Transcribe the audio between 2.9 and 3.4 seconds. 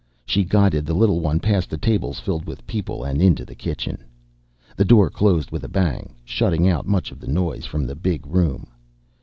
and